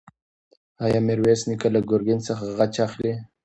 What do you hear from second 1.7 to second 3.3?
له ګرګین څخه غچ اخلي؟